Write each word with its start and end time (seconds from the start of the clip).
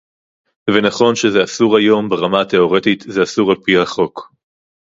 ונכון 0.69 1.15
שזה 1.15 1.43
אסור 1.43 1.77
היום- 1.77 2.09
ברמה 2.09 2.41
התיאורטית 2.41 3.03
זה 3.07 3.23
אסור 3.23 3.51
על-פי 3.51 3.77
החוק 3.77 4.31